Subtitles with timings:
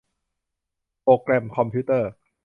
[1.03, 2.09] โปรแกรมคอมพิวเตอร์